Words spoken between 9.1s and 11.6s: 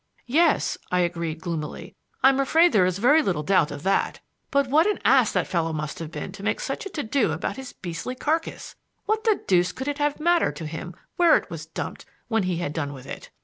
the deuce could it have mattered to him where it